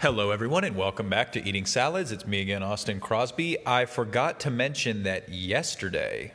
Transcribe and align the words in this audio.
Hello, 0.00 0.30
everyone, 0.30 0.62
and 0.62 0.76
welcome 0.76 1.08
back 1.08 1.32
to 1.32 1.42
Eating 1.42 1.64
Salads. 1.64 2.12
It's 2.12 2.26
me 2.26 2.42
again, 2.42 2.62
Austin 2.62 3.00
Crosby. 3.00 3.56
I 3.66 3.86
forgot 3.86 4.38
to 4.40 4.50
mention 4.50 5.04
that 5.04 5.30
yesterday 5.30 6.34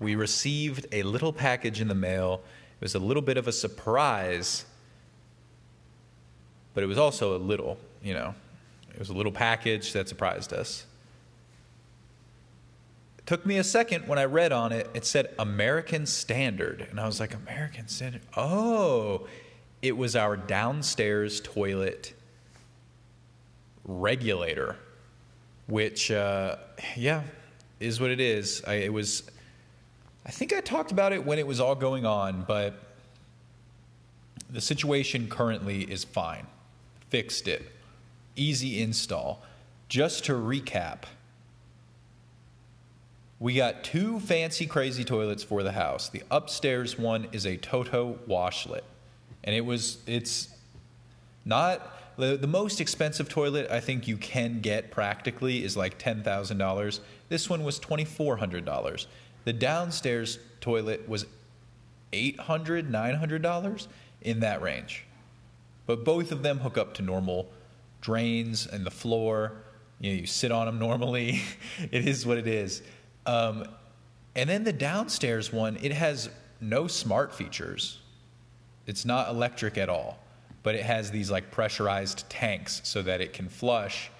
we 0.00 0.16
received 0.16 0.84
a 0.90 1.04
little 1.04 1.32
package 1.32 1.80
in 1.80 1.86
the 1.86 1.94
mail. 1.94 2.42
It 2.80 2.80
was 2.80 2.96
a 2.96 2.98
little 2.98 3.22
bit 3.22 3.36
of 3.36 3.46
a 3.46 3.52
surprise, 3.52 4.64
but 6.74 6.82
it 6.82 6.88
was 6.88 6.98
also 6.98 7.36
a 7.36 7.38
little, 7.38 7.78
you 8.02 8.14
know, 8.14 8.34
it 8.92 8.98
was 8.98 9.10
a 9.10 9.14
little 9.14 9.30
package 9.30 9.92
that 9.92 10.08
surprised 10.08 10.52
us. 10.52 10.84
It 13.18 13.26
took 13.26 13.46
me 13.46 13.58
a 13.58 13.64
second 13.64 14.08
when 14.08 14.18
I 14.18 14.24
read 14.24 14.50
on 14.50 14.72
it, 14.72 14.90
it 14.92 15.06
said 15.06 15.32
American 15.38 16.04
Standard. 16.04 16.88
And 16.90 16.98
I 16.98 17.06
was 17.06 17.20
like, 17.20 17.32
American 17.32 17.86
Standard? 17.86 18.22
Oh, 18.36 19.28
it 19.82 19.96
was 19.96 20.16
our 20.16 20.36
downstairs 20.36 21.40
toilet 21.40 22.14
regulator, 23.88 24.76
which, 25.66 26.12
uh, 26.12 26.56
yeah, 26.94 27.22
is 27.80 28.00
what 28.00 28.10
it 28.10 28.20
is. 28.20 28.62
I, 28.66 28.74
it 28.74 28.92
was, 28.92 29.24
I 30.24 30.30
think 30.30 30.52
I 30.52 30.60
talked 30.60 30.92
about 30.92 31.12
it 31.12 31.24
when 31.24 31.38
it 31.38 31.46
was 31.46 31.58
all 31.58 31.74
going 31.74 32.06
on, 32.06 32.44
but 32.46 32.74
the 34.50 34.60
situation 34.60 35.28
currently 35.28 35.82
is 35.82 36.04
fine. 36.04 36.46
Fixed 37.08 37.48
it. 37.48 37.72
Easy 38.36 38.80
install. 38.80 39.42
Just 39.88 40.26
to 40.26 40.34
recap, 40.34 41.04
we 43.40 43.54
got 43.54 43.84
two 43.84 44.20
fancy, 44.20 44.66
crazy 44.66 45.04
toilets 45.04 45.42
for 45.42 45.62
the 45.62 45.72
house. 45.72 46.08
The 46.08 46.22
upstairs 46.30 46.98
one 46.98 47.28
is 47.32 47.46
a 47.46 47.56
Toto 47.56 48.18
washlet, 48.28 48.82
and 49.44 49.54
it 49.54 49.64
was 49.64 49.98
it's 50.06 50.48
not 51.44 51.80
the, 52.18 52.36
the 52.36 52.48
most 52.48 52.80
expensive 52.80 53.28
toilet 53.28 53.70
I 53.70 53.78
think 53.78 54.08
you 54.08 54.16
can 54.16 54.60
get 54.60 54.90
practically 54.90 55.64
is 55.64 55.76
like 55.76 55.98
$10,000. 55.98 57.00
This 57.28 57.48
one 57.48 57.62
was 57.62 57.78
$2,400. 57.78 59.06
The 59.44 59.52
downstairs 59.52 60.40
toilet 60.60 61.08
was 61.08 61.26
$800, 62.12 62.90
$900 62.90 63.86
in 64.22 64.40
that 64.40 64.60
range. 64.60 65.04
But 65.86 66.04
both 66.04 66.32
of 66.32 66.42
them 66.42 66.58
hook 66.58 66.76
up 66.76 66.94
to 66.94 67.02
normal 67.02 67.48
drains 68.00 68.66
and 68.66 68.84
the 68.84 68.90
floor. 68.90 69.52
You 70.00 70.12
know, 70.12 70.20
you 70.20 70.26
sit 70.26 70.50
on 70.50 70.66
them 70.66 70.80
normally. 70.80 71.40
it 71.92 72.08
is 72.08 72.26
what 72.26 72.36
it 72.36 72.48
is. 72.48 72.82
Um, 73.26 73.64
and 74.34 74.50
then 74.50 74.64
the 74.64 74.72
downstairs 74.72 75.52
one, 75.52 75.78
it 75.80 75.92
has 75.92 76.30
no 76.60 76.88
smart 76.88 77.32
features. 77.32 78.00
It's 78.86 79.04
not 79.04 79.28
electric 79.28 79.78
at 79.78 79.88
all 79.88 80.18
but 80.68 80.74
it 80.74 80.84
has 80.84 81.10
these 81.10 81.30
like 81.30 81.50
pressurized 81.50 82.28
tanks 82.28 82.82
so 82.84 83.00
that 83.00 83.22
it 83.22 83.32
can 83.32 83.48
flush 83.48 84.10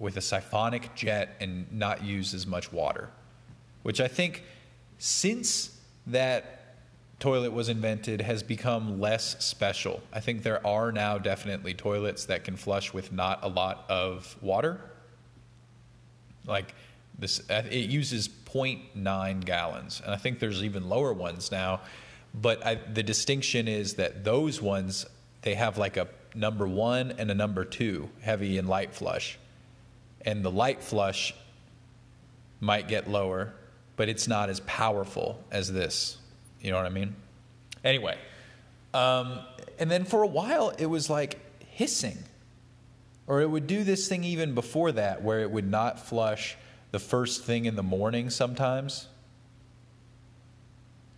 with 0.00 0.16
a 0.16 0.20
siphonic 0.20 0.92
jet 0.96 1.36
and 1.38 1.70
not 1.70 2.02
use 2.02 2.34
as 2.34 2.44
much 2.44 2.72
water. 2.72 3.08
Which 3.84 4.00
I 4.00 4.08
think 4.08 4.42
since 4.98 5.78
that 6.08 6.74
toilet 7.20 7.52
was 7.52 7.68
invented 7.68 8.20
has 8.20 8.42
become 8.42 8.98
less 8.98 9.44
special. 9.44 10.02
I 10.12 10.18
think 10.18 10.42
there 10.42 10.66
are 10.66 10.90
now 10.90 11.18
definitely 11.18 11.72
toilets 11.72 12.24
that 12.24 12.42
can 12.42 12.56
flush 12.56 12.92
with 12.92 13.12
not 13.12 13.38
a 13.44 13.48
lot 13.48 13.84
of 13.88 14.36
water. 14.42 14.80
Like 16.48 16.74
this 17.16 17.48
uh, 17.48 17.62
it 17.70 17.88
uses 17.90 18.28
0.9 18.28 19.44
gallons 19.44 20.02
and 20.04 20.12
I 20.12 20.16
think 20.16 20.40
there's 20.40 20.64
even 20.64 20.88
lower 20.88 21.12
ones 21.12 21.52
now, 21.52 21.82
but 22.34 22.66
I, 22.66 22.74
the 22.74 23.04
distinction 23.04 23.68
is 23.68 23.94
that 23.94 24.24
those 24.24 24.60
ones 24.60 25.06
they 25.42 25.54
have 25.54 25.78
like 25.78 25.96
a 25.96 26.08
number 26.34 26.66
one 26.66 27.12
and 27.18 27.30
a 27.30 27.34
number 27.34 27.64
two, 27.64 28.08
heavy 28.20 28.58
and 28.58 28.68
light 28.68 28.94
flush. 28.94 29.38
And 30.24 30.44
the 30.44 30.50
light 30.50 30.82
flush 30.82 31.34
might 32.60 32.88
get 32.88 33.10
lower, 33.10 33.52
but 33.96 34.08
it's 34.08 34.28
not 34.28 34.48
as 34.48 34.60
powerful 34.60 35.42
as 35.50 35.72
this. 35.72 36.16
You 36.60 36.70
know 36.70 36.76
what 36.76 36.86
I 36.86 36.90
mean? 36.90 37.14
Anyway, 37.84 38.16
um, 38.94 39.40
and 39.78 39.90
then 39.90 40.04
for 40.04 40.22
a 40.22 40.26
while 40.26 40.70
it 40.78 40.86
was 40.86 41.10
like 41.10 41.38
hissing. 41.66 42.18
Or 43.26 43.40
it 43.40 43.50
would 43.50 43.66
do 43.66 43.84
this 43.84 44.08
thing 44.08 44.24
even 44.24 44.54
before 44.54 44.92
that, 44.92 45.22
where 45.22 45.40
it 45.40 45.50
would 45.50 45.68
not 45.68 45.98
flush 45.98 46.56
the 46.90 46.98
first 46.98 47.44
thing 47.44 47.64
in 47.64 47.76
the 47.76 47.82
morning 47.82 48.30
sometimes. 48.30 49.08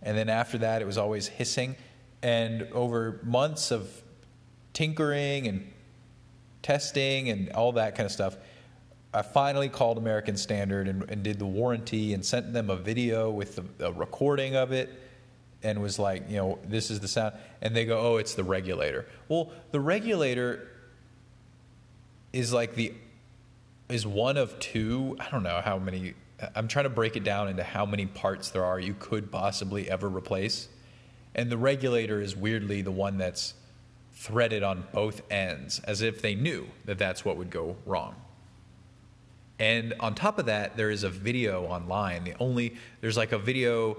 And 0.01 0.17
then 0.17 0.29
after 0.29 0.59
that, 0.59 0.81
it 0.81 0.85
was 0.85 0.97
always 0.97 1.27
hissing. 1.27 1.75
And 2.21 2.63
over 2.71 3.19
months 3.23 3.71
of 3.71 3.89
tinkering 4.75 5.47
and 5.47 5.71
testing 6.61 7.29
and 7.29 7.51
all 7.53 7.71
that 7.71 7.95
kind 7.95 8.05
of 8.05 8.11
stuff. 8.11 8.37
I 9.13 9.21
finally 9.21 9.69
called 9.69 9.97
American 9.97 10.35
Standard 10.35 10.87
and, 10.87 11.09
and 11.09 11.23
did 11.23 11.39
the 11.39 11.45
warranty 11.45 12.13
and 12.13 12.23
sent 12.23 12.53
them 12.53 12.69
a 12.69 12.75
video 12.75 13.31
with 13.31 13.55
the, 13.55 13.87
a 13.87 13.91
recording 13.91 14.55
of 14.55 14.71
it 14.71 14.91
and 15.63 15.81
was 15.81 15.97
like, 15.97 16.29
you 16.29 16.35
know, 16.35 16.59
this 16.67 16.91
is 16.91 16.99
the 16.99 17.07
sound. 17.07 17.33
And 17.61 17.75
they 17.75 17.85
go, 17.85 17.99
oh, 17.99 18.17
it's 18.17 18.35
the 18.35 18.43
regulator. 18.43 19.07
Well, 19.29 19.51
the 19.71 19.79
regulator 19.79 20.67
is 22.33 22.51
like 22.51 22.75
the 22.75 22.93
is 23.87 24.05
one 24.05 24.35
of 24.35 24.59
two. 24.59 25.15
I 25.19 25.29
don't 25.29 25.43
know 25.43 25.61
how 25.63 25.77
many. 25.77 26.13
I'm 26.53 26.67
trying 26.67 26.83
to 26.83 26.89
break 26.89 27.15
it 27.15 27.23
down 27.23 27.47
into 27.47 27.63
how 27.63 27.85
many 27.85 28.05
parts 28.07 28.49
there 28.49 28.65
are 28.65 28.79
you 28.79 28.95
could 28.99 29.31
possibly 29.31 29.89
ever 29.89 30.09
replace. 30.09 30.67
And 31.33 31.49
the 31.49 31.57
regulator 31.57 32.19
is 32.19 32.35
weirdly 32.35 32.81
the 32.81 32.91
one 32.91 33.17
that's 33.17 33.53
threaded 34.15 34.63
on 34.63 34.85
both 34.93 35.21
ends 35.29 35.79
as 35.79 36.01
if 36.01 36.21
they 36.21 36.35
knew 36.35 36.67
that 36.85 36.97
that's 36.97 37.23
what 37.25 37.37
would 37.37 37.49
go 37.49 37.75
wrong. 37.85 38.15
And 39.59 39.93
on 39.99 40.15
top 40.15 40.39
of 40.39 40.47
that, 40.47 40.75
there 40.75 40.89
is 40.89 41.03
a 41.03 41.09
video 41.09 41.65
online. 41.65 42.23
The 42.23 42.35
only 42.39 42.75
there's 43.01 43.17
like 43.17 43.31
a 43.31 43.37
video 43.37 43.97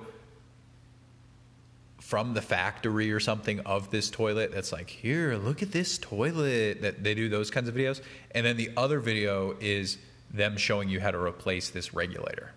from 2.00 2.34
the 2.34 2.43
factory 2.43 3.10
or 3.10 3.19
something 3.19 3.60
of 3.60 3.91
this 3.91 4.10
toilet 4.10 4.53
that's 4.53 4.71
like, 4.71 4.88
here, 4.88 5.34
look 5.37 5.62
at 5.62 5.72
this 5.72 5.99
toilet. 5.99 6.83
That 6.83 7.03
they 7.03 7.15
do 7.15 7.28
those 7.28 7.50
kinds 7.50 7.69
of 7.69 7.75
videos. 7.75 8.00
And 8.33 8.44
then 8.44 8.56
the 8.56 8.71
other 8.77 9.00
video 9.00 9.56
is 9.60 9.98
them 10.31 10.56
showing 10.56 10.88
you 10.88 11.00
how 11.00 11.10
to 11.10 11.19
replace 11.19 11.71
this 11.71 11.94
regulator, 11.94 12.53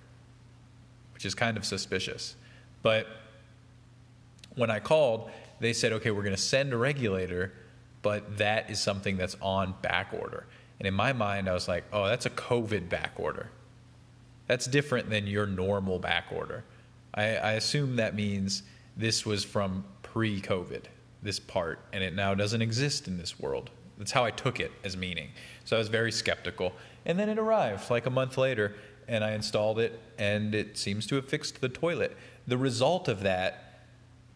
which 1.13 1.25
is 1.25 1.35
kind 1.35 1.57
of 1.57 1.65
suspicious. 1.65 2.35
But 2.81 3.07
when 4.55 4.69
I 4.69 4.79
called, 4.79 5.31
they 5.59 5.73
said, 5.73 5.93
okay, 5.93 6.11
we're 6.11 6.23
going 6.23 6.35
to 6.35 6.41
send 6.41 6.73
a 6.73 6.77
regulator, 6.77 7.53
but 8.01 8.37
that 8.37 8.69
is 8.69 8.79
something 8.79 9.17
that's 9.17 9.35
on 9.41 9.75
back 9.81 10.13
order. 10.13 10.45
And 10.79 10.87
in 10.87 10.93
my 10.93 11.13
mind, 11.13 11.49
I 11.49 11.53
was 11.53 11.67
like, 11.67 11.83
oh, 11.91 12.07
that's 12.07 12.25
a 12.25 12.29
COVID 12.29 12.89
back 12.89 13.13
order. 13.17 13.49
That's 14.47 14.65
different 14.65 15.09
than 15.09 15.27
your 15.27 15.45
normal 15.45 15.99
back 15.99 16.25
order. 16.31 16.63
I, 17.13 17.35
I 17.35 17.51
assume 17.53 17.97
that 17.97 18.15
means 18.15 18.63
this 18.95 19.25
was 19.25 19.43
from 19.43 19.83
pre 20.01 20.41
COVID, 20.41 20.85
this 21.21 21.39
part, 21.39 21.79
and 21.93 22.03
it 22.03 22.15
now 22.15 22.33
doesn't 22.33 22.61
exist 22.61 23.07
in 23.07 23.17
this 23.17 23.39
world. 23.39 23.69
That's 23.97 24.11
how 24.11 24.23
I 24.23 24.31
took 24.31 24.59
it 24.59 24.71
as 24.83 24.95
meaning. 24.95 25.29
So 25.65 25.75
I 25.75 25.79
was 25.79 25.89
very 25.89 26.11
skeptical. 26.11 26.73
And 27.05 27.19
then 27.19 27.29
it 27.29 27.37
arrived 27.37 27.89
like 27.91 28.05
a 28.05 28.09
month 28.09 28.37
later, 28.37 28.75
and 29.07 29.23
I 29.23 29.31
installed 29.31 29.79
it, 29.79 29.99
and 30.17 30.55
it 30.55 30.77
seems 30.77 31.05
to 31.07 31.15
have 31.15 31.27
fixed 31.27 31.59
the 31.59 31.69
toilet. 31.69 32.15
The 32.47 32.57
result 32.57 33.07
of 33.07 33.21
that 33.21 33.68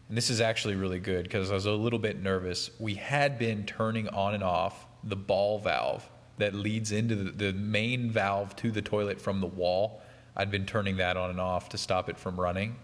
and 0.08 0.16
this 0.16 0.30
is 0.30 0.40
actually 0.40 0.74
really 0.74 0.98
good 0.98 1.24
because 1.24 1.50
I 1.50 1.54
was 1.54 1.66
a 1.66 1.72
little 1.72 1.98
bit 1.98 2.22
nervous. 2.22 2.70
We 2.78 2.94
had 2.94 3.38
been 3.38 3.64
turning 3.64 4.08
on 4.08 4.34
and 4.34 4.42
off 4.42 4.86
the 5.02 5.16
ball 5.16 5.58
valve 5.58 6.08
that 6.38 6.54
leads 6.54 6.92
into 6.92 7.14
the, 7.14 7.30
the, 7.30 7.52
main 7.52 8.10
valve 8.10 8.56
to 8.56 8.70
the 8.70 8.82
toilet 8.82 9.20
from 9.20 9.40
the 9.40 9.46
wall. 9.46 10.02
I'd 10.36 10.50
been 10.50 10.66
turning 10.66 10.96
that 10.96 11.16
on 11.16 11.30
and 11.30 11.40
off 11.40 11.68
to 11.70 11.78
stop 11.78 12.08
it 12.08 12.18
from 12.18 12.38
running. 12.38 12.76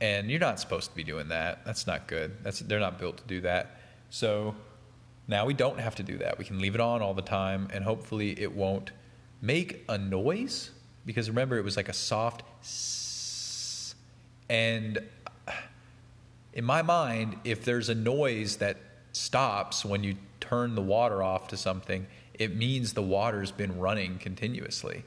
And 0.00 0.30
you're 0.30 0.40
not 0.40 0.58
supposed 0.58 0.90
to 0.90 0.96
be 0.96 1.04
doing 1.04 1.28
that. 1.28 1.64
That's 1.64 1.86
not 1.86 2.06
good. 2.06 2.36
That's 2.42 2.60
they're 2.60 2.80
not 2.80 2.98
built 2.98 3.18
to 3.18 3.24
do 3.24 3.40
that. 3.42 3.80
So 4.10 4.54
now 5.26 5.44
we 5.44 5.54
don't 5.54 5.78
have 5.78 5.96
to 5.96 6.02
do 6.02 6.18
that. 6.18 6.38
We 6.38 6.44
can 6.44 6.58
leave 6.60 6.74
it 6.74 6.80
on 6.80 7.02
all 7.02 7.14
the 7.14 7.22
time 7.22 7.68
and 7.72 7.84
hopefully 7.84 8.40
it 8.40 8.54
won't 8.54 8.92
make 9.42 9.84
a 9.88 9.98
noise 9.98 10.70
because 11.04 11.28
remember 11.28 11.58
it 11.58 11.64
was 11.64 11.76
like 11.76 11.88
a 11.88 11.92
soft 11.92 12.42
and 14.48 14.98
in 16.52 16.64
my 16.64 16.82
mind, 16.82 17.36
if 17.44 17.64
there's 17.64 17.88
a 17.88 17.94
noise 17.94 18.56
that 18.56 18.76
stops 19.12 19.84
when 19.84 20.02
you 20.02 20.16
turn 20.40 20.74
the 20.74 20.82
water 20.82 21.22
off 21.22 21.48
to 21.48 21.56
something, 21.56 22.06
it 22.34 22.54
means 22.56 22.92
the 22.92 23.02
water's 23.02 23.50
been 23.50 23.78
running 23.78 24.18
continuously. 24.18 25.04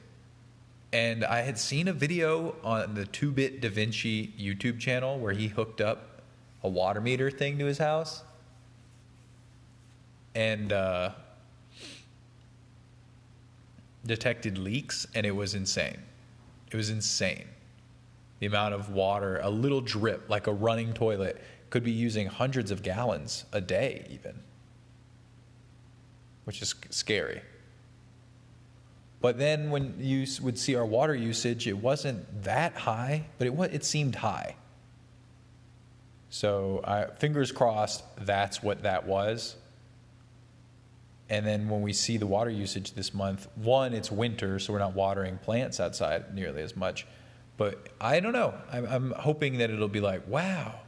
And 0.92 1.24
I 1.24 1.40
had 1.40 1.58
seen 1.58 1.88
a 1.88 1.92
video 1.92 2.54
on 2.62 2.94
the 2.94 3.06
2 3.06 3.32
Bit 3.32 3.60
Da 3.62 3.70
Vinci 3.70 4.34
YouTube 4.38 4.78
channel 4.78 5.18
where 5.18 5.32
he 5.32 5.48
hooked 5.48 5.80
up 5.80 6.22
a 6.62 6.68
water 6.68 7.00
meter 7.00 7.30
thing 7.30 7.58
to 7.58 7.64
his 7.64 7.78
house. 7.78 8.22
And 10.34 10.72
uh, 10.72 11.10
detected 14.06 14.58
leaks, 14.58 15.06
and 15.14 15.26
it 15.26 15.34
was 15.34 15.54
insane. 15.54 15.98
It 16.70 16.76
was 16.76 16.90
insane 16.90 17.46
the 18.42 18.48
amount 18.48 18.74
of 18.74 18.90
water, 18.90 19.38
a 19.44 19.48
little 19.48 19.80
drip, 19.80 20.28
like 20.28 20.48
a 20.48 20.52
running 20.52 20.92
toilet, 20.92 21.40
could 21.70 21.84
be 21.84 21.92
using 21.92 22.26
hundreds 22.26 22.72
of 22.72 22.82
gallons 22.82 23.44
a 23.52 23.60
day, 23.60 24.04
even, 24.10 24.34
which 26.42 26.60
is 26.60 26.74
scary. 26.90 27.40
But 29.20 29.38
then 29.38 29.70
when 29.70 29.94
you 30.00 30.26
would 30.42 30.58
see 30.58 30.74
our 30.74 30.84
water 30.84 31.14
usage, 31.14 31.68
it 31.68 31.78
wasn't 31.78 32.42
that 32.42 32.74
high, 32.74 33.26
but 33.38 33.46
it, 33.46 33.52
it 33.72 33.84
seemed 33.84 34.16
high. 34.16 34.56
So 36.28 36.82
fingers 37.20 37.52
crossed, 37.52 38.02
that's 38.16 38.60
what 38.60 38.82
that 38.82 39.06
was. 39.06 39.54
And 41.30 41.46
then 41.46 41.68
when 41.68 41.82
we 41.82 41.92
see 41.92 42.16
the 42.16 42.26
water 42.26 42.50
usage 42.50 42.94
this 42.94 43.14
month, 43.14 43.46
one, 43.54 43.94
it's 43.94 44.10
winter, 44.10 44.58
so 44.58 44.72
we're 44.72 44.80
not 44.80 44.94
watering 44.94 45.38
plants 45.38 45.78
outside 45.78 46.34
nearly 46.34 46.60
as 46.62 46.74
much. 46.74 47.06
But 47.56 47.88
I 48.00 48.20
don't 48.20 48.32
know. 48.32 48.54
I'm, 48.70 48.86
I'm 48.86 49.10
hoping 49.12 49.58
that 49.58 49.70
it'll 49.70 49.88
be 49.88 50.00
like, 50.00 50.26
wow, 50.26 50.80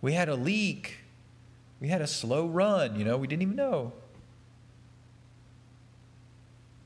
we 0.00 0.12
had 0.12 0.28
a 0.28 0.36
leak. 0.36 0.98
We 1.80 1.88
had 1.88 2.00
a 2.00 2.06
slow 2.06 2.46
run, 2.46 2.98
you 2.98 3.04
know, 3.04 3.16
we 3.16 3.26
didn't 3.26 3.42
even 3.42 3.56
know. 3.56 3.92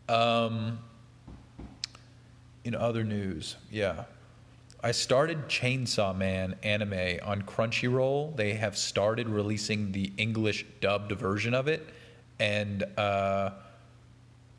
Um, 0.08 0.80
in 2.64 2.74
other 2.74 3.04
news, 3.04 3.56
yeah. 3.70 4.04
I 4.84 4.90
started 4.90 5.46
Chainsaw 5.48 6.16
Man 6.16 6.56
anime 6.62 7.20
on 7.22 7.42
Crunchyroll. 7.42 8.36
They 8.36 8.54
have 8.54 8.76
started 8.76 9.28
releasing 9.28 9.92
the 9.92 10.12
English 10.16 10.66
dubbed 10.80 11.12
version 11.12 11.54
of 11.54 11.68
it, 11.68 11.88
and 12.40 12.82
uh, 12.98 13.50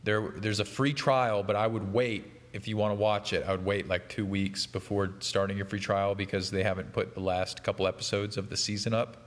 there 0.05 0.29
there's 0.37 0.61
a 0.61 0.65
free 0.65 0.93
trial. 0.93 1.43
But 1.43 1.57
I 1.57 1.67
would 1.67 1.91
wait 1.91 2.32
if 2.53 2.67
you 2.67 2.77
want 2.77 2.91
to 2.91 2.95
watch 2.95 3.33
it. 3.33 3.43
I 3.45 3.51
would 3.51 3.65
wait 3.65 3.87
like 3.87 4.07
two 4.07 4.25
weeks 4.25 4.67
before 4.67 5.11
starting 5.19 5.57
your 5.57 5.65
free 5.65 5.79
trial 5.79 6.13
because 6.13 6.51
they 6.51 6.63
haven't 6.63 6.93
put 6.93 7.15
the 7.15 7.19
last 7.19 7.63
couple 7.63 7.87
episodes 7.87 8.37
of 8.37 8.49
the 8.49 8.55
season 8.55 8.93
up. 8.93 9.17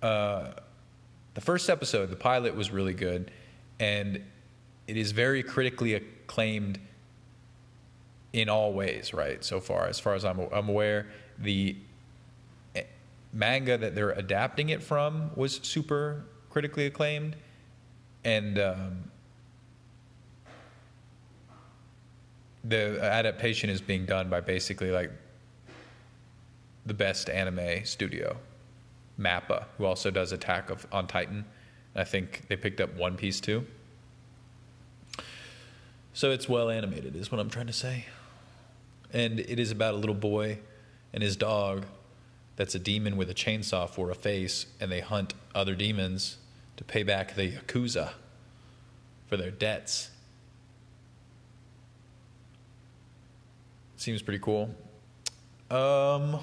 Uh, 0.00 0.52
the 1.34 1.40
first 1.40 1.68
episode, 1.68 2.08
the 2.10 2.16
pilot, 2.16 2.54
was 2.54 2.70
really 2.70 2.94
good, 2.94 3.32
and 3.80 4.22
it 4.86 4.96
is 4.96 5.10
very 5.10 5.42
critically 5.42 5.94
acclaimed 5.94 6.78
in 8.32 8.48
all 8.48 8.72
ways, 8.72 9.12
right? 9.12 9.44
So 9.44 9.60
far, 9.60 9.86
as 9.86 9.98
far 9.98 10.14
as 10.14 10.24
I'm, 10.24 10.38
I'm 10.52 10.68
aware, 10.68 11.08
the 11.38 11.76
eh, 12.76 12.82
manga 13.32 13.76
that 13.76 13.96
they're 13.96 14.10
adapting 14.10 14.68
it 14.68 14.82
from 14.82 15.30
was 15.34 15.60
super 15.62 16.24
critically 16.50 16.86
acclaimed, 16.86 17.34
and 18.24 18.58
um, 18.58 19.10
the 22.68 23.02
adaptation 23.02 23.70
is 23.70 23.80
being 23.80 24.04
done 24.04 24.28
by 24.28 24.40
basically 24.40 24.90
like 24.90 25.10
the 26.86 26.94
best 26.94 27.28
anime 27.28 27.84
studio, 27.84 28.36
Mappa, 29.18 29.64
who 29.76 29.84
also 29.84 30.10
does 30.10 30.32
Attack 30.32 30.70
of 30.70 30.86
on 30.92 31.06
Titan. 31.06 31.44
I 31.96 32.04
think 32.04 32.46
they 32.48 32.56
picked 32.56 32.80
up 32.80 32.94
One 32.94 33.16
Piece 33.16 33.40
too. 33.40 33.66
So 36.12 36.30
it's 36.30 36.48
well 36.48 36.70
animated, 36.70 37.14
is 37.16 37.30
what 37.30 37.40
I'm 37.40 37.50
trying 37.50 37.68
to 37.68 37.72
say. 37.72 38.06
And 39.12 39.40
it 39.40 39.58
is 39.58 39.70
about 39.70 39.94
a 39.94 39.96
little 39.96 40.14
boy 40.14 40.58
and 41.12 41.22
his 41.22 41.36
dog 41.36 41.86
that's 42.56 42.74
a 42.74 42.78
demon 42.78 43.16
with 43.16 43.30
a 43.30 43.34
chainsaw 43.34 43.88
for 43.88 44.10
a 44.10 44.14
face, 44.14 44.66
and 44.80 44.90
they 44.90 45.00
hunt 45.00 45.32
other 45.54 45.74
demons 45.74 46.38
to 46.76 46.84
pay 46.84 47.04
back 47.04 47.36
the 47.36 47.52
Yakuza 47.52 48.10
for 49.26 49.36
their 49.36 49.52
debts. 49.52 50.10
Seems 53.98 54.22
pretty 54.22 54.38
cool. 54.38 54.70
Um, 55.72 56.38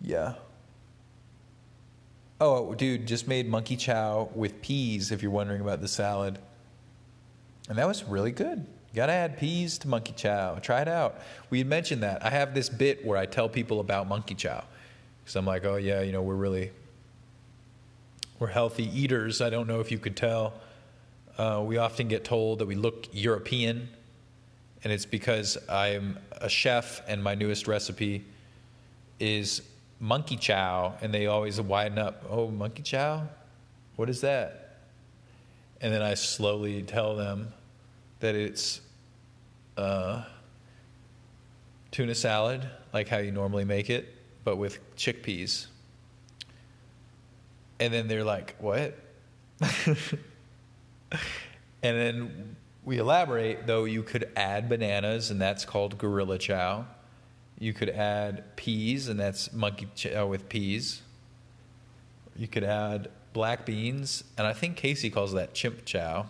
yeah. 0.00 0.34
Oh, 2.40 2.74
dude, 2.74 3.06
just 3.06 3.28
made 3.28 3.48
monkey 3.48 3.76
chow 3.76 4.30
with 4.34 4.60
peas 4.62 5.12
if 5.12 5.22
you're 5.22 5.30
wondering 5.30 5.60
about 5.60 5.80
the 5.80 5.86
salad. 5.86 6.40
And 7.68 7.78
that 7.78 7.86
was 7.86 8.02
really 8.02 8.32
good. 8.32 8.66
Gotta 8.96 9.12
add 9.12 9.38
peas 9.38 9.78
to 9.78 9.88
monkey 9.88 10.12
chow. 10.12 10.56
Try 10.56 10.82
it 10.82 10.88
out. 10.88 11.20
We 11.50 11.58
had 11.58 11.68
mentioned 11.68 12.02
that. 12.02 12.26
I 12.26 12.30
have 12.30 12.52
this 12.52 12.68
bit 12.68 13.06
where 13.06 13.16
I 13.16 13.26
tell 13.26 13.48
people 13.48 13.78
about 13.78 14.08
monkey 14.08 14.34
chow. 14.34 14.64
Because 15.22 15.36
I'm 15.36 15.46
like, 15.46 15.64
oh, 15.64 15.76
yeah, 15.76 16.02
you 16.02 16.10
know, 16.10 16.22
we're 16.22 16.34
really, 16.34 16.72
we're 18.40 18.48
healthy 18.48 18.90
eaters. 18.92 19.40
I 19.40 19.50
don't 19.50 19.68
know 19.68 19.78
if 19.78 19.92
you 19.92 19.98
could 19.98 20.16
tell. 20.16 20.54
Uh, 21.38 21.62
we 21.64 21.76
often 21.76 22.08
get 22.08 22.24
told 22.24 22.58
that 22.58 22.66
we 22.66 22.74
look 22.74 23.06
European. 23.12 23.88
And 24.84 24.92
it's 24.92 25.06
because 25.06 25.58
I'm 25.68 26.18
a 26.40 26.48
chef 26.48 27.02
and 27.06 27.22
my 27.22 27.34
newest 27.34 27.68
recipe 27.68 28.24
is 29.20 29.62
monkey 30.00 30.36
chow. 30.36 30.94
And 31.00 31.14
they 31.14 31.26
always 31.26 31.60
widen 31.60 31.98
up. 31.98 32.24
Oh, 32.28 32.48
monkey 32.48 32.82
chow? 32.82 33.28
What 33.96 34.08
is 34.08 34.20
that? 34.22 34.78
And 35.80 35.92
then 35.92 36.02
I 36.02 36.14
slowly 36.14 36.82
tell 36.82 37.16
them 37.16 37.52
that 38.20 38.34
it's 38.34 38.80
uh, 39.76 40.22
tuna 41.90 42.14
salad, 42.14 42.68
like 42.92 43.08
how 43.08 43.18
you 43.18 43.32
normally 43.32 43.64
make 43.64 43.90
it, 43.90 44.14
but 44.44 44.56
with 44.56 44.78
chickpeas. 44.96 45.66
And 47.78 47.92
then 47.92 48.06
they're 48.06 48.24
like, 48.24 48.54
what? 48.58 48.96
and 49.60 50.06
then 51.82 52.56
we 52.84 52.98
elaborate, 52.98 53.66
though 53.66 53.84
you 53.84 54.02
could 54.02 54.28
add 54.34 54.68
bananas, 54.68 55.30
and 55.30 55.40
that's 55.40 55.64
called 55.64 55.98
gorilla 55.98 56.38
chow. 56.38 56.86
You 57.58 57.72
could 57.72 57.90
add 57.90 58.56
peas, 58.56 59.08
and 59.08 59.20
that's 59.20 59.52
monkey 59.52 59.88
chow 59.94 60.26
with 60.26 60.48
peas. 60.48 61.02
You 62.36 62.48
could 62.48 62.64
add 62.64 63.08
black 63.32 63.64
beans, 63.64 64.24
and 64.36 64.46
I 64.46 64.52
think 64.52 64.76
Casey 64.76 65.10
calls 65.10 65.32
that 65.32 65.54
chimp 65.54 65.84
chow. 65.84 66.26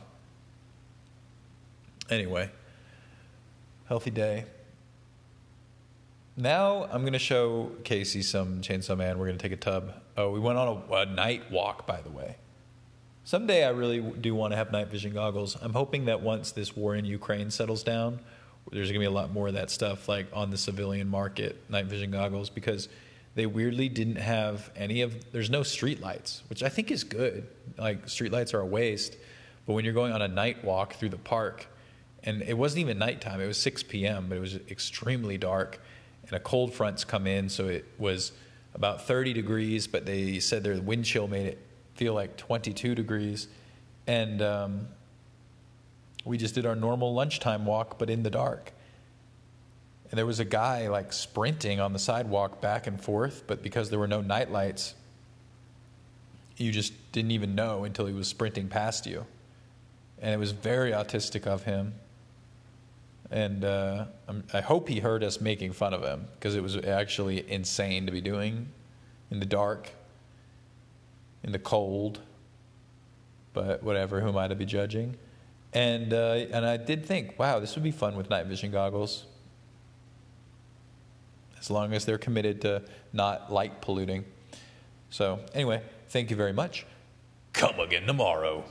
Anyway, 2.10 2.50
healthy 3.86 4.10
day. 4.10 4.44
Now 6.36 6.84
I'm 6.84 7.02
going 7.02 7.12
to 7.12 7.18
show 7.18 7.72
Casey 7.84 8.22
some 8.22 8.60
Chainsaw 8.60 8.96
Man. 8.96 9.18
We're 9.18 9.26
going 9.26 9.38
to 9.38 9.42
take 9.42 9.52
a 9.52 9.60
tub. 9.60 9.92
Oh, 10.16 10.30
we 10.30 10.40
went 10.40 10.58
on 10.58 10.82
a, 10.90 10.94
a 10.94 11.06
night 11.06 11.50
walk, 11.50 11.86
by 11.86 12.00
the 12.00 12.10
way. 12.10 12.36
Someday 13.24 13.64
I 13.64 13.70
really 13.70 14.00
do 14.00 14.34
want 14.34 14.52
to 14.52 14.56
have 14.56 14.72
night 14.72 14.88
vision 14.88 15.12
goggles. 15.12 15.56
I'm 15.60 15.72
hoping 15.72 16.06
that 16.06 16.20
once 16.22 16.50
this 16.50 16.76
war 16.76 16.96
in 16.96 17.04
Ukraine 17.04 17.52
settles 17.52 17.84
down, 17.84 18.18
there's 18.72 18.88
going 18.88 18.94
to 18.94 18.98
be 19.00 19.06
a 19.06 19.10
lot 19.10 19.32
more 19.32 19.48
of 19.48 19.54
that 19.54 19.70
stuff 19.70 20.08
like 20.08 20.26
on 20.32 20.50
the 20.50 20.56
civilian 20.56 21.08
market, 21.08 21.62
night 21.68 21.86
vision 21.86 22.10
goggles, 22.10 22.50
because 22.50 22.88
they 23.36 23.46
weirdly 23.46 23.88
didn't 23.88 24.16
have 24.16 24.70
any 24.74 25.02
of 25.02 25.30
there's 25.32 25.50
no 25.50 25.62
street 25.62 26.00
lights, 26.00 26.42
which 26.48 26.64
I 26.64 26.68
think 26.68 26.90
is 26.90 27.04
good. 27.04 27.46
Like 27.78 28.08
street 28.08 28.32
lights 28.32 28.54
are 28.54 28.60
a 28.60 28.66
waste, 28.66 29.16
but 29.66 29.74
when 29.74 29.84
you're 29.84 29.94
going 29.94 30.12
on 30.12 30.22
a 30.22 30.28
night 30.28 30.64
walk 30.64 30.94
through 30.94 31.10
the 31.10 31.18
park, 31.18 31.66
and 32.24 32.42
it 32.42 32.58
wasn't 32.58 32.80
even 32.80 32.98
nighttime, 32.98 33.40
it 33.40 33.46
was 33.46 33.58
6 33.58 33.84
p.m., 33.84 34.26
but 34.28 34.36
it 34.36 34.40
was 34.40 34.56
extremely 34.68 35.38
dark, 35.38 35.80
and 36.24 36.32
a 36.32 36.40
cold 36.40 36.74
front's 36.74 37.04
come 37.04 37.28
in, 37.28 37.48
so 37.48 37.68
it 37.68 37.84
was 37.98 38.32
about 38.74 39.06
30 39.06 39.32
degrees, 39.32 39.86
but 39.86 40.06
they 40.06 40.40
said 40.40 40.64
their 40.64 40.80
wind 40.80 41.04
chill 41.04 41.28
made 41.28 41.46
it 41.46 41.66
feel 41.94 42.14
like 42.14 42.36
22 42.36 42.94
degrees, 42.94 43.48
and 44.06 44.42
um, 44.42 44.88
we 46.24 46.38
just 46.38 46.54
did 46.54 46.66
our 46.66 46.76
normal 46.76 47.14
lunchtime 47.14 47.66
walk, 47.66 47.98
but 47.98 48.10
in 48.10 48.22
the 48.22 48.30
dark. 48.30 48.72
And 50.10 50.18
there 50.18 50.26
was 50.26 50.40
a 50.40 50.44
guy 50.44 50.88
like 50.88 51.12
sprinting 51.12 51.80
on 51.80 51.92
the 51.92 51.98
sidewalk 51.98 52.60
back 52.60 52.86
and 52.86 53.02
forth, 53.02 53.44
but 53.46 53.62
because 53.62 53.90
there 53.90 53.98
were 53.98 54.06
no 54.06 54.20
night 54.20 54.50
lights, 54.50 54.94
you 56.58 56.70
just 56.70 56.92
didn't 57.12 57.30
even 57.30 57.54
know 57.54 57.84
until 57.84 58.06
he 58.06 58.12
was 58.12 58.28
sprinting 58.28 58.68
past 58.68 59.06
you. 59.06 59.24
And 60.20 60.32
it 60.32 60.38
was 60.38 60.52
very 60.52 60.92
autistic 60.92 61.46
of 61.46 61.64
him. 61.64 61.94
And 63.30 63.64
uh, 63.64 64.04
i 64.52 64.60
hope 64.60 64.88
he 64.88 65.00
heard 65.00 65.24
us 65.24 65.40
making 65.40 65.72
fun 65.72 65.94
of 65.94 66.02
him 66.02 66.28
because 66.34 66.54
it 66.54 66.62
was 66.62 66.76
actually 66.76 67.50
insane 67.50 68.04
to 68.04 68.12
be 68.12 68.20
doing 68.20 68.68
in 69.30 69.40
the 69.40 69.46
dark, 69.46 69.90
in 71.42 71.52
the 71.52 71.58
cold. 71.58 72.20
But 73.52 73.82
whatever, 73.82 74.20
who 74.20 74.28
am 74.28 74.36
I 74.36 74.48
to 74.48 74.54
be 74.54 74.64
judging? 74.64 75.16
And, 75.72 76.12
uh, 76.12 76.46
and 76.52 76.66
I 76.66 76.76
did 76.76 77.06
think, 77.06 77.38
wow, 77.38 77.58
this 77.58 77.74
would 77.74 77.84
be 77.84 77.90
fun 77.90 78.16
with 78.16 78.30
night 78.30 78.46
vision 78.46 78.70
goggles 78.70 79.24
as 81.62 81.70
long 81.70 81.92
as 81.94 82.04
they're 82.04 82.18
committed 82.18 82.60
to 82.60 82.82
not 83.12 83.52
light 83.52 83.80
polluting. 83.80 84.24
So, 85.10 85.38
anyway, 85.54 85.80
thank 86.08 86.28
you 86.28 86.36
very 86.36 86.52
much. 86.52 86.84
Come 87.52 87.78
again 87.78 88.06
tomorrow. 88.06 88.64